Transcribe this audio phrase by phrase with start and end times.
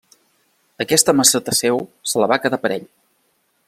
[0.85, 1.79] Aquesta maça Teseu
[2.13, 2.93] se la va quedar per a ell.